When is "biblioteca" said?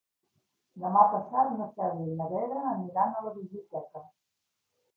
3.39-4.05